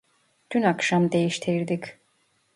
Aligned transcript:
Dün 0.51 0.61
akşam 0.63 1.11
değiştirdik 1.11 1.97